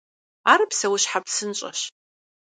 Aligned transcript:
Ар 0.51 0.61
псэущхьэ 0.69 1.19
псынщӏэщ. 1.25 1.79